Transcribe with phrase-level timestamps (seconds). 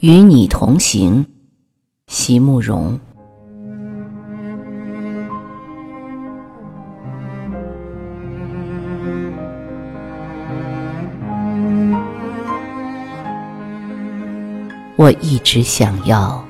[0.00, 1.26] 与你同行，
[2.06, 2.98] 席慕容。
[14.96, 16.42] 我一直想要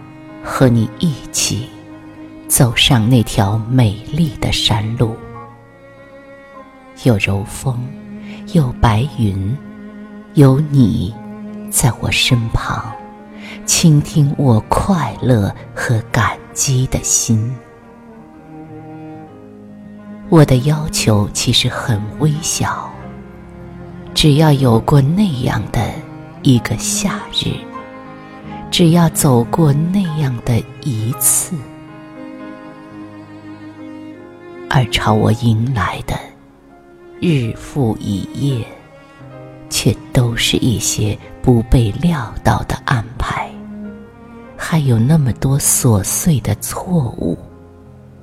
[0.45, 1.69] 和你一起
[2.47, 5.17] 走上那条美丽的山路，
[7.03, 7.77] 有柔风，
[8.53, 9.57] 有白云，
[10.35, 11.13] 有你
[11.69, 12.93] 在我身旁，
[13.65, 17.55] 倾听我快乐和感激的心。
[20.29, 22.91] 我的要求其实很微小，
[24.15, 25.93] 只要有过那样的
[26.43, 27.55] 一个夏日。
[28.71, 31.57] 只要走过那样的一次，
[34.71, 36.15] 而朝我迎来的
[37.21, 38.65] 日复一夜，
[39.69, 43.10] 却都是一些不被料到的安排，
[44.73, 47.37] 还有那么多琐碎的错误，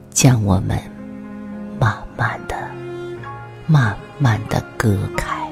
[0.09, 0.79] 将我们
[1.77, 2.55] 慢慢的、
[3.65, 5.45] 慢慢的隔开，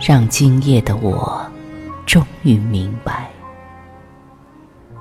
[0.00, 1.48] 让今夜的我。
[2.04, 3.30] 终于明白，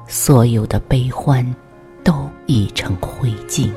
[0.07, 1.43] 所有的悲欢
[2.03, 3.71] 都已成灰烬。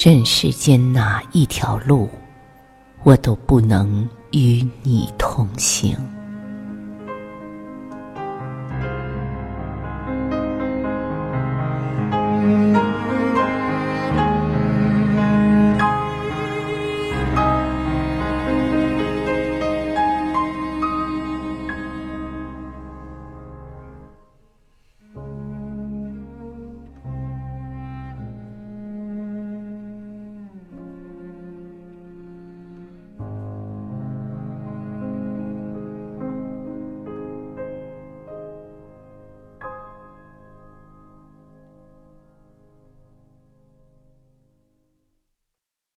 [0.00, 2.10] 人世间哪一条路，
[3.04, 5.96] 我都不能与你同行。